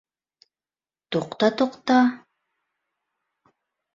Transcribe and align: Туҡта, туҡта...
Туҡта, 1.15 1.49
туҡта... 1.59 1.99